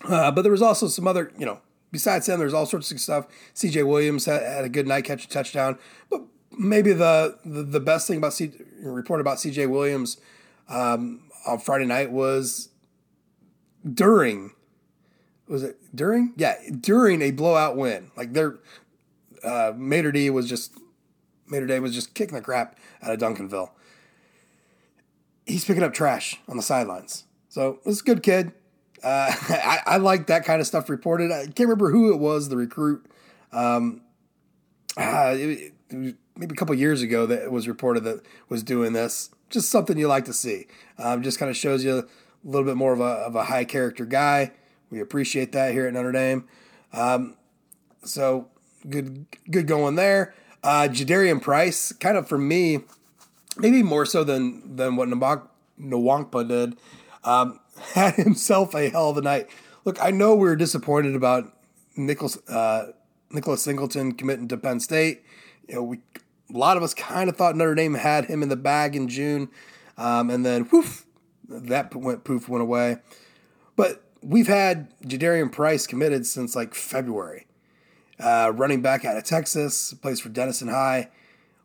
uh, 0.08 0.32
but 0.32 0.41
there 0.44 0.51
was 0.51 0.62
also 0.62 0.88
some 0.88 1.08
other, 1.08 1.34
you 1.38 1.46
know, 1.46 1.60
besides 1.91 2.29
him, 2.29 2.39
there's 2.39 2.53
all 2.53 2.65
sorts 2.65 2.91
of 2.91 3.00
stuff. 3.00 3.27
CJ 3.53 3.86
Williams 3.86 4.25
had, 4.25 4.41
had 4.44 4.65
a 4.65 4.70
good 4.70 4.88
night, 4.88 5.03
catch 5.03 5.25
a 5.25 5.29
touchdown. 5.29 5.77
But 6.10 6.22
maybe 6.58 6.94
the, 6.94 7.38
the, 7.44 7.63
the 7.63 7.79
best 7.79 8.08
thing 8.08 8.18
about 8.18 8.34
C, 8.34 8.51
report 8.82 9.20
about 9.20 9.39
CJ 9.39 9.70
Williams 9.70 10.18
um, 10.70 11.22
on 11.46 11.60
Friday 11.60 11.86
night 11.86 12.12
was 12.12 12.70
during 13.93 14.51
was 15.50 15.63
it 15.63 15.77
during? 15.93 16.33
Yeah, 16.38 16.55
during 16.79 17.21
a 17.21 17.31
blowout 17.31 17.75
win. 17.75 18.12
Like 18.15 18.33
their 18.33 18.59
uh, 19.43 19.74
Mater 19.75 20.12
D 20.12 20.29
was 20.29 20.48
just 20.48 20.77
Mater 21.48 21.65
Dei 21.65 21.79
was 21.79 21.93
just 21.93 22.13
kicking 22.13 22.36
the 22.36 22.41
crap 22.41 22.77
out 23.01 23.12
of 23.12 23.19
Duncanville. 23.19 23.71
He's 25.45 25.65
picking 25.65 25.81
up 25.81 25.93
trash 25.93 26.39
on 26.48 26.55
the 26.55 26.63
sidelines. 26.63 27.25
So 27.50 27.79
this 27.83 27.95
is 27.95 28.01
a 28.01 28.05
good 28.05 28.21
kid. 28.21 28.51
Uh, 29.03 29.33
I, 29.50 29.79
I, 29.86 29.98
like 29.98 30.27
that 30.27 30.45
kind 30.45 30.62
of 30.62 30.67
stuff 30.67 30.88
reported. 30.88 31.31
I 31.31 31.45
can't 31.45 31.62
remember 31.62 31.89
who 31.89 32.13
it 32.13 32.17
was, 32.17 32.50
the 32.50 32.57
recruit. 32.57 33.03
Um, 33.51 34.01
uh, 34.95 35.33
it, 35.36 35.74
it 35.89 35.95
was 35.95 36.13
maybe 36.38 36.53
a 36.53 36.55
couple 36.55 36.75
years 36.75 37.01
ago 37.01 37.25
that 37.25 37.41
it 37.41 37.51
was 37.51 37.67
reported 37.67 38.03
that 38.03 38.21
was 38.50 38.62
doing 38.62 38.93
this. 38.93 39.31
Just 39.50 39.71
something 39.71 39.98
you 39.98 40.07
like 40.07 40.25
to 40.25 40.33
see. 40.33 40.67
Um, 41.00 41.24
just 41.24 41.39
kind 41.39 41.50
of 41.50 41.57
shows 41.57 41.83
you 41.83 42.07
a 42.43 42.48
little 42.48 42.65
bit 42.65 42.77
more 42.77 42.93
of 42.93 43.00
a, 43.00 43.03
of 43.03 43.36
a 43.36 43.46
high 43.46 43.65
character 43.65 44.05
guy. 44.05 44.51
We 44.89 45.00
appreciate 45.00 45.51
that 45.51 45.74
here 45.74 45.88
at 45.88 45.93
Notre 45.93 46.12
Dame. 46.12 46.48
Um, 46.93 47.36
so 48.03 48.48
good, 48.88 49.25
good 49.50 49.67
going 49.67 49.96
there. 49.96 50.34
Uh, 50.63 50.88
Jadarian 50.89 51.41
Price, 51.41 51.91
kind 51.93 52.17
of 52.17 52.27
for 52.27 52.38
me, 52.38 52.79
maybe 53.58 53.84
more 53.84 54.05
so 54.05 54.24
than 54.24 54.75
than 54.75 54.96
what 54.96 55.08
Nwankpa 55.10 56.48
did, 56.48 56.77
um, 57.24 57.60
had 57.93 58.15
himself 58.15 58.74
a 58.74 58.89
hell 58.89 59.12
of 59.12 59.17
a 59.17 59.22
night. 59.22 59.48
Look, 59.86 60.01
I 60.03 60.12
know 60.12 60.36
we 60.36 60.50
were 60.50 60.55
disappointed 60.55 61.15
about 61.15 61.53
Nicholas 61.96 62.38
uh, 62.50 62.91
Nicholas 63.31 63.62
Singleton 63.62 64.13
committing 64.13 64.48
to 64.50 64.58
Penn 64.58 64.79
State. 64.79 65.24
You 65.67 65.75
know, 65.75 65.84
we 65.84 66.00
a 66.53 66.58
lot 66.58 66.77
of 66.77 66.84
us 66.84 66.93
kind 66.93 67.29
of 67.29 67.38
thought 67.38 67.55
Notre 67.55 67.75
Dame 67.75 67.93
had 67.93 68.25
him 68.25 68.41
in 68.41 68.50
the 68.50 68.55
bag 68.55 68.96
in 68.96 69.08
June, 69.08 69.50
um, 69.98 70.29
and 70.29 70.46
then 70.46 70.63
whoof, 70.63 71.05
that 71.50 71.96
went 71.96 72.24
poof 72.24 72.48
went 72.48 72.62
away. 72.62 72.98
But 73.75 74.03
we've 74.22 74.48
had 74.48 74.94
Jadarian 75.01 75.51
Price 75.51 75.88
committed 75.88 76.25
since 76.25 76.56
like 76.56 76.74
February. 76.74 77.46
Uh, 78.20 78.51
running 78.53 78.82
back 78.82 79.06
out 79.06 79.15
of 79.15 79.24
Texas, 79.24 79.94
plays 79.94 80.20
for 80.20 80.27
Denison 80.29 80.68
High. 80.68 81.10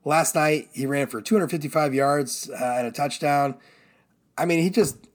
Last 0.05 0.35
night 0.35 0.69
he 0.73 0.87
ran 0.87 1.09
for 1.09 1.21
255 1.21 1.95
yards 1.95 2.49
uh, 2.50 2.76
and 2.79 2.87
a 2.87 2.93
touchdown. 2.93 3.57
I 4.38 4.45
mean, 4.45 4.62
he 4.62 4.71
just 4.71 5.09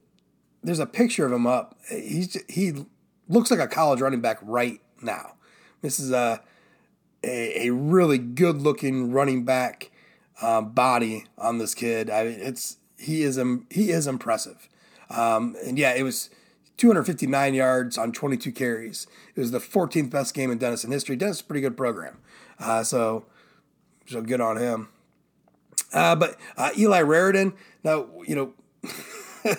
there's 0.64 0.80
a 0.80 0.86
picture 0.86 1.26
of 1.26 1.32
him 1.32 1.48
up. 1.48 1.78
He's 1.90 2.38
he 2.50 2.86
looks 3.28 3.52
like 3.52 3.60
a 3.60 3.68
college 3.68 4.02
running 4.02 4.22
back 4.22 4.40
right 4.42 4.82
now. 5.02 5.36
This 5.82 6.00
is 6.00 6.12
a 6.12 6.42
a, 7.24 7.68
a 7.68 7.74
really 7.74 8.18
good 8.18 8.62
looking 8.62 9.12
running 9.12 9.46
back 9.46 9.92
um, 10.42 10.72
body 10.72 11.26
on 11.38 11.58
this 11.58 11.74
kid. 11.74 12.10
I 12.10 12.24
mean, 12.26 12.40
it's 12.40 12.78
he 13.00 13.24
is 13.24 13.40
he 13.70 13.92
is 13.92 14.08
impressive. 14.08 14.70
Um, 15.10 15.56
and 15.66 15.78
yeah, 15.78 15.94
it 15.94 16.04
was 16.04 16.30
259 16.78 17.54
yards 17.54 17.98
on 17.98 18.12
22 18.12 18.52
carries. 18.52 19.06
It 19.36 19.40
was 19.40 19.52
the 19.52 19.60
14th 19.60 20.10
best 20.10 20.34
game 20.34 20.50
in 20.50 20.58
Denison 20.58 20.92
history. 20.92 21.18
Denison's 21.18 21.42
a 21.42 21.44
pretty 21.44 21.62
good 21.62 21.76
program. 21.76 22.20
Uh, 22.58 22.84
so, 22.84 23.26
so 24.08 24.22
good 24.22 24.40
on 24.40 24.58
him. 24.58 24.88
Uh, 25.94 26.16
but 26.16 26.38
uh, 26.56 26.70
Eli 26.78 27.02
Raridon, 27.02 27.54
now, 27.84 28.08
you 28.26 28.36
know, 28.36 28.54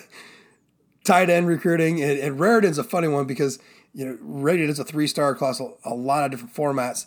tight 1.03 1.29
end 1.29 1.47
recruiting, 1.47 2.01
and, 2.01 2.17
and 2.17 2.39
Raridon's 2.39 2.77
a 2.77 2.83
funny 2.83 3.07
one 3.07 3.25
because, 3.25 3.59
you 3.93 4.05
know, 4.05 4.17
rated 4.21 4.69
as 4.69 4.79
a 4.79 4.83
three 4.83 5.07
star 5.07 5.29
across 5.29 5.59
a, 5.59 5.73
a, 5.83 5.93
lot 5.93 6.23
of 6.23 6.31
different 6.31 6.55
formats. 6.55 7.05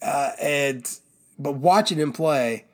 Uh, 0.00 0.30
and, 0.40 0.98
but 1.38 1.56
watching 1.56 1.98
him 1.98 2.12
play, 2.12 2.64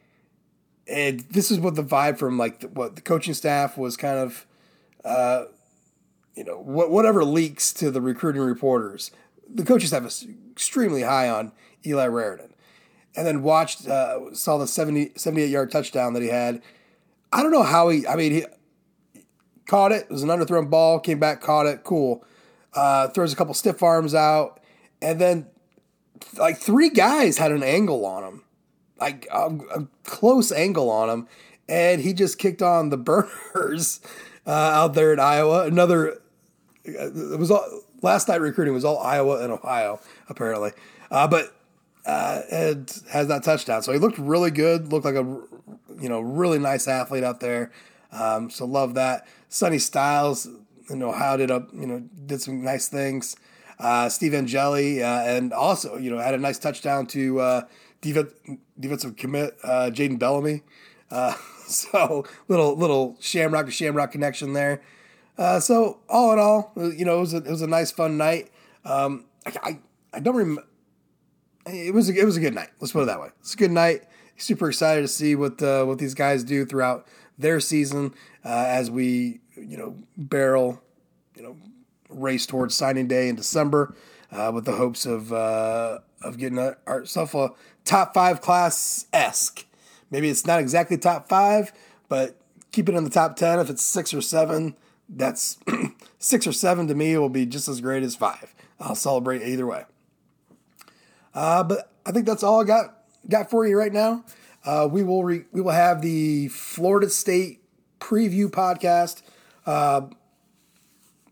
and 0.93 1.21
this 1.31 1.51
is 1.51 1.59
what 1.59 1.75
the 1.75 1.83
vibe 1.83 2.19
from 2.19 2.39
like 2.39 2.61
the, 2.61 2.69
what 2.69 2.97
the 2.97 3.03
coaching 3.03 3.35
staff 3.35 3.79
was 3.79 3.97
kind 3.97 4.19
of 4.19 4.47
uh, 5.05 5.45
you 6.35 6.45
know, 6.45 6.57
whatever 6.57 7.25
leaks 7.25 7.73
to 7.75 7.91
the 7.91 8.01
recruiting 8.01 8.43
reporters, 8.43 9.11
the 9.53 9.65
coaches 9.65 9.91
have 9.91 10.05
us 10.05 10.27
extremely 10.51 11.03
high 11.03 11.29
on 11.29 11.53
Eli 11.85 12.07
Raridon. 12.07 12.51
And 13.15 13.27
then 13.27 13.43
watched, 13.43 13.87
uh, 13.87 14.35
saw 14.35 14.57
the 14.57 14.67
70, 14.67 15.13
78 15.17 15.51
yard 15.51 15.71
touchdown 15.71 16.15
that 16.15 16.23
he 16.23 16.29
had. 16.29 16.63
I 17.31 17.43
don't 17.43 17.53
know 17.53 17.63
how 17.63 17.91
he, 17.91 18.07
I 18.07 18.17
mean, 18.17 18.33
he 18.33 18.45
caught 19.67 19.93
it. 19.93 20.05
It 20.05 20.11
was 20.11 20.23
an 20.23 20.31
underthrown 20.31 20.71
ball, 20.71 20.99
came 20.99 21.19
back, 21.19 21.43
caught 21.43 21.67
it, 21.67 21.85
cool. 21.85 22.25
Uh, 22.73 23.09
throws 23.09 23.33
a 23.33 23.37
couple 23.37 23.53
stiff 23.53 23.83
arms 23.83 24.15
out. 24.15 24.61
And 25.03 25.21
then, 25.21 25.47
like, 26.39 26.57
three 26.57 26.89
guys 26.89 27.37
had 27.37 27.53
an 27.53 27.63
angle 27.63 28.07
on 28.07 28.25
him, 28.25 28.42
like 29.03 29.27
a, 29.33 29.49
a 29.75 29.87
close 30.05 30.53
angle 30.53 30.91
on 30.91 31.11
him. 31.11 31.29
And 31.69 32.01
he 32.01 32.13
just 32.13 32.39
kicked 32.39 32.63
on 32.63 32.91
the 32.91 32.97
burners 33.55 34.01
uh, 34.47 34.51
out 34.51 34.95
there 34.95 35.13
in 35.13 35.21
Iowa. 35.21 35.67
Another, 35.67 36.21
it 36.85 37.39
was 37.39 37.51
all, 37.51 37.83
last 38.03 38.29
night 38.29 38.41
recruiting 38.41 38.75
was 38.75 38.85
all 38.85 38.99
Iowa 38.99 39.43
and 39.43 39.53
Ohio, 39.53 40.01
apparently. 40.29 40.73
Uh, 41.11 41.27
but 41.27 41.55
uh, 42.05 42.43
and 42.51 43.03
has 43.11 43.29
that 43.29 43.45
touchdown. 43.45 43.83
So 43.83 43.93
he 43.93 43.99
looked 43.99 44.19
really 44.19 44.51
good. 44.51 44.93
Looked 44.93 45.05
like 45.05 45.15
a 45.15 45.41
you 46.01 46.09
know 46.09 46.21
really 46.21 46.59
nice 46.59 46.89
athlete 46.89 47.25
out 47.25 47.41
there. 47.41 47.71
Um, 48.11 48.51
so 48.51 48.65
love 48.65 48.95
that. 48.95 49.27
Sonny 49.49 49.79
Styles 49.79 50.49
in 50.91 51.03
Ohio 51.03 51.37
did 51.37 51.51
a 51.51 51.67
you 51.73 51.87
know 51.87 52.01
did 52.27 52.41
some 52.41 52.63
nice 52.63 52.89
things. 52.89 53.37
Uh, 53.79 54.09
Steve 54.09 54.35
Angeli 54.35 55.03
uh, 55.03 55.23
and 55.23 55.53
also 55.53 55.97
you 55.97 56.11
know 56.11 56.19
had 56.19 56.35
a 56.35 56.39
nice 56.39 56.59
touchdown 56.59 57.07
to 57.09 57.65
uh, 58.05 58.25
defensive 58.79 59.17
commit 59.17 59.57
uh, 59.63 59.91
Jaden 59.93 60.19
Bellamy. 60.19 60.63
Uh, 61.11 61.35
so 61.67 62.25
little 62.49 62.77
little 62.77 63.17
Shamrock 63.21 63.67
to 63.67 63.73
Shamrock 63.73 64.13
connection 64.13 64.53
there. 64.53 64.83
Uh, 65.39 65.61
so 65.61 66.01
all 66.09 66.33
in 66.33 66.39
all, 66.39 66.73
you 66.77 67.05
know, 67.05 67.17
it 67.17 67.21
was 67.21 67.35
a, 67.35 67.39
it 67.39 67.51
was 67.51 67.63
a 67.63 67.67
nice 67.67 67.91
fun 67.91 68.19
night. 68.19 68.51
Um, 68.85 69.25
I, 69.47 69.53
I, 69.63 69.79
I 70.15 70.21
don't 70.21 70.37
remember. 70.37 70.65
It 71.67 71.95
was 71.95 72.11
a, 72.11 72.15
it 72.15 72.25
was 72.25 72.37
a 72.37 72.41
good 72.41 72.55
night. 72.55 72.71
Let's 72.81 72.93
put 72.93 73.03
it 73.03 73.07
that 73.07 73.21
way. 73.21 73.29
It's 73.41 73.55
a 73.55 73.57
good 73.57 73.71
night. 73.71 74.03
Super 74.37 74.69
excited 74.69 75.03
to 75.03 75.09
see 75.09 75.35
what 75.35 75.63
uh, 75.63 75.85
what 75.85 75.99
these 75.99 76.15
guys 76.15 76.45
do 76.45 76.67
throughout 76.67 77.07
their 77.39 77.61
season 77.61 78.15
uh, 78.45 78.67
as 78.69 78.91
we 78.91 79.41
you 79.57 79.77
know 79.77 79.97
barrel 80.17 80.83
you 81.37 81.43
know 81.43 81.57
race 82.09 82.47
towards 82.47 82.75
signing 82.75 83.07
day 83.07 83.29
in 83.29 83.37
December 83.37 83.95
uh, 84.31 84.51
with 84.53 84.65
the 84.65 84.73
hopes 84.73 85.07
of 85.07 85.33
uh, 85.33 85.99
of 86.25 86.39
getting 86.39 86.59
ourselves 86.59 87.35
a 87.35 87.51
top 87.85 88.15
five 88.15 88.41
class 88.41 89.07
esque. 89.13 89.67
Maybe 90.11 90.29
it's 90.29 90.47
not 90.47 90.61
exactly 90.61 90.97
top 90.97 91.29
five, 91.29 91.73
but 92.09 92.37
keep 92.71 92.89
it 92.89 92.95
in 92.95 93.05
the 93.05 93.11
top 93.11 93.37
ten. 93.37 93.59
If 93.59 93.71
it's 93.71 93.83
six 93.83 94.13
or 94.13 94.21
seven, 94.21 94.77
that's 95.09 95.59
six 96.19 96.47
or 96.47 96.53
seven 96.53 96.87
to 96.89 96.95
me 96.95 97.17
will 97.17 97.29
be 97.29 97.47
just 97.47 97.69
as 97.69 97.81
great 97.81 98.03
as 98.03 98.15
five. 98.15 98.55
I'll 98.81 98.95
celebrate 98.95 99.43
either 99.43 99.67
way. 99.67 99.85
Uh, 101.35 101.63
but 101.63 101.91
I 102.05 102.13
think 102.13 102.27
that's 102.27 102.43
all 102.43 102.61
I 102.61 102.65
got 102.65 102.99
got 103.29 103.51
for 103.51 103.67
you 103.67 103.79
right 103.79 103.93
now. 103.93 104.25
Uh, 104.65 104.89
we 104.91 105.03
will 105.03 105.25
re- 105.25 105.45
we 105.53 105.61
will 105.61 105.73
have 105.73 106.03
the 106.03 106.49
Florida 106.49 107.09
State 107.09 107.61
preview 108.01 108.49
podcast 108.49 109.23
uh, 109.67 110.03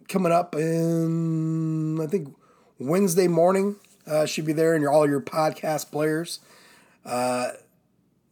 coming 0.09 0.33
up 0.33 0.55
in 0.55 2.01
I 2.01 2.07
think 2.07 2.35
Wednesday 2.79 3.29
morning. 3.29 3.77
Uh, 4.11 4.27
should 4.27 4.45
be 4.45 4.53
there 4.53 4.75
in 4.75 4.83
your 4.83 4.91
all 4.91 5.09
your 5.09 5.21
podcast 5.21 5.91
players. 5.91 6.41
Uh, 7.05 7.51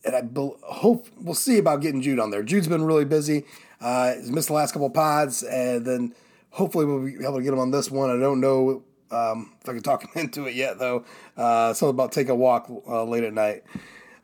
and 0.04 0.16
I 0.16 0.23
be- 0.23 0.52
hope 0.62 1.06
we'll 1.20 1.35
see 1.35 1.58
about 1.58 1.80
getting 1.80 2.02
Jude 2.02 2.18
on 2.18 2.30
there. 2.30 2.42
Jude's 2.42 2.68
been 2.68 2.85
really 2.85 3.04
busy. 3.04 3.44
Uh, 3.80 4.14
he's 4.14 4.30
missed 4.30 4.49
the 4.49 4.54
last 4.54 4.73
couple 4.73 4.90
pods, 4.90 5.42
and 5.42 5.85
then 5.85 6.14
hopefully 6.50 6.85
we'll 6.85 7.04
be 7.04 7.25
able 7.25 7.37
to 7.37 7.42
get 7.42 7.52
him 7.52 7.58
on 7.58 7.70
this 7.70 7.90
one. 7.90 8.11
I 8.11 8.18
don't 8.18 8.40
know 8.40 8.82
um, 9.11 9.52
if 9.61 9.68
I 9.68 9.73
can 9.73 9.82
talk 9.82 10.02
him 10.02 10.11
into 10.14 10.47
it 10.47 10.54
yet, 10.54 10.78
though. 10.78 11.04
Uh, 11.37 11.73
something 11.75 11.94
about 11.94 12.12
take 12.12 12.28
a 12.28 12.35
walk 12.35 12.70
uh, 12.87 13.04
late 13.04 13.25
at 13.25 13.32
night. 13.32 13.62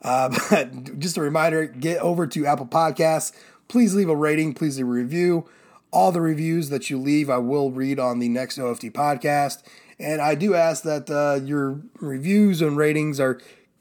Uh, 0.03 0.29
but 0.51 0.99
just 0.99 1.17
a 1.17 1.21
reminder 1.21 1.67
get 1.67 1.99
over 1.99 2.27
to 2.27 2.47
Apple 2.47 2.67
Podcasts. 2.67 3.33
Please 3.69 3.95
leave 3.95 4.09
a 4.09 4.17
rating, 4.17 4.55
please 4.55 4.77
leave 4.77 4.87
a 4.87 4.91
review. 4.91 5.49
All 5.91 6.11
the 6.11 6.21
reviews 6.21 6.71
that 6.71 6.91
you 6.91 6.99
leave, 6.99 7.31
I 7.31 7.39
will 7.39 7.71
read 7.71 8.01
on 8.01 8.19
the 8.19 8.29
next 8.29 8.59
OFD 8.59 8.91
podcast. 8.93 9.63
And 9.99 10.21
I 10.21 10.35
do 10.35 10.55
ask 10.55 10.83
that 10.85 11.11
uh, 11.11 11.45
your 11.45 11.81
reviews 12.01 12.61
and 12.61 12.77
ratings 12.77 13.21
are 13.21 13.41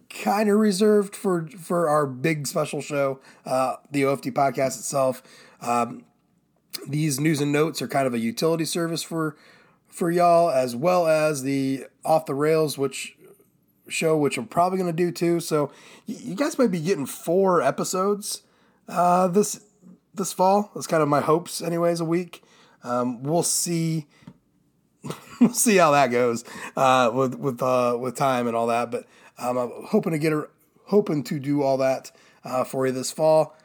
kind 0.10 0.50
of 0.50 0.58
reserved 0.58 1.16
for 1.16 1.48
for 1.60 1.90
our 1.90 2.06
big 2.06 2.48
special 2.48 2.82
show, 2.82 3.20
uh, 3.46 3.78
the 3.92 4.04
OFD 4.04 4.32
podcast 4.32 4.78
itself. 4.78 5.24
Um, 5.62 6.06
these 6.88 7.20
news 7.20 7.42
and 7.42 7.52
notes 7.52 7.82
are 7.82 7.88
kind 7.88 8.08
of 8.08 8.14
a 8.14 8.20
utility 8.20 8.66
service 8.66 9.04
for 9.04 9.36
for 9.88 10.12
y'all, 10.12 10.50
as 10.50 10.76
well 10.76 11.08
as 11.08 11.44
the 11.44 11.86
off 12.04 12.26
the 12.26 12.36
rails, 12.36 12.78
which 12.78 13.16
show, 13.88 14.18
which 14.18 14.38
I'm 14.38 14.48
probably 14.48 14.78
going 14.78 14.92
to 14.92 14.96
do 14.96 15.12
too. 15.12 15.40
So 15.40 15.72
you 16.06 16.36
guys 16.36 16.58
might 16.58 16.72
be 16.72 16.80
getting 16.80 17.06
four 17.06 17.62
episodes 17.62 18.42
uh, 18.88 19.28
this 19.28 19.62
this 20.14 20.34
fall. 20.34 20.72
That's 20.74 20.88
kind 20.88 21.04
of 21.04 21.10
my 21.10 21.22
hopes, 21.22 21.62
anyways. 21.62 22.00
A 22.00 22.06
week. 22.06 22.44
Um, 22.84 23.24
we'll 23.24 23.44
see. 23.44 24.08
we'll 25.48 25.54
see 25.54 25.78
how 25.78 25.92
that 25.92 26.08
goes 26.08 26.44
uh, 26.78 27.12
with 27.14 27.36
with 27.36 27.62
uh, 27.62 27.98
with 28.00 28.16
time 28.16 28.48
and 28.48 28.56
all 28.56 28.68
that. 28.68 28.92
But 28.92 29.06
um, 29.38 29.58
I'm 29.58 29.72
hoping 29.88 30.14
to 30.14 30.18
get 30.18 30.34
a, 30.34 30.48
hoping 30.86 31.24
to 31.26 31.40
do 31.40 31.62
all 31.62 31.78
that 31.78 32.12
uh, 32.44 32.64
for 32.64 32.86
you 32.86 32.94
this 32.94 33.12
fall. 33.12 33.56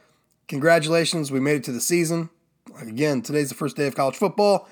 Congratulations, 0.47 1.31
we 1.31 1.39
made 1.39 1.57
it 1.57 1.63
to 1.65 1.71
the 1.71 1.81
season. 1.81 2.29
Again, 2.81 3.21
today's 3.21 3.49
the 3.49 3.55
first 3.55 3.77
day 3.77 3.87
of 3.87 3.95
college 3.95 4.15
football. 4.15 4.67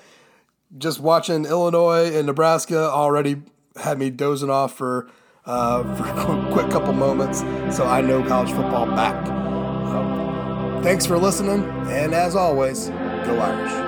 Just 0.76 1.00
watching 1.00 1.46
Illinois 1.46 2.14
and 2.14 2.26
Nebraska 2.26 2.78
already 2.78 3.42
had 3.80 3.98
me 3.98 4.10
dozing 4.10 4.50
off 4.50 4.76
for 4.76 5.08
uh, 5.46 5.82
for 6.24 6.48
a 6.48 6.52
quick 6.52 6.70
couple 6.70 6.92
moments. 6.92 7.40
So 7.74 7.86
I 7.86 8.00
know 8.00 8.22
college 8.24 8.50
football 8.50 8.86
back. 8.86 9.26
thanks 10.82 11.06
for 11.06 11.16
listening, 11.16 11.64
and 11.88 12.12
as 12.12 12.36
always, 12.36 12.88
go 12.88 13.38
Irish. 13.38 13.87